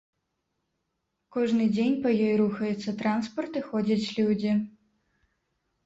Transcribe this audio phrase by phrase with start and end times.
[1.35, 4.51] Кожны дзень па ёй рухаецца транспарт і ходзяць людзі.